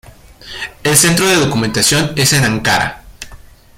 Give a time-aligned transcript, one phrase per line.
[0.81, 3.03] El Centro de Documentación es en Ankara.